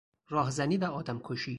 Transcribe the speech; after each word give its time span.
راهزنی 0.29 0.77
و 0.77 0.83
آدمکشی 0.85 1.49